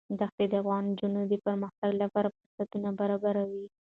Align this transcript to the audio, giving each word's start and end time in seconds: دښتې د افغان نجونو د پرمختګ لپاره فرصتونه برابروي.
دښتې 0.19 0.45
د 0.51 0.53
افغان 0.61 0.83
نجونو 0.91 1.21
د 1.31 1.33
پرمختګ 1.45 1.91
لپاره 2.03 2.33
فرصتونه 2.35 2.89
برابروي. 2.99 3.65